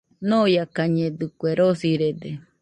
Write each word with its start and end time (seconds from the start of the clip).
Ñoiakañedɨkue, 0.29 1.49
rosirede. 1.59 2.29